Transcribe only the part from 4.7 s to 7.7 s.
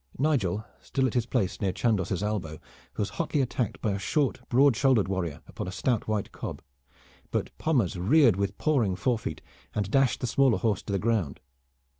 shouldered warrior upon a stout white cob, but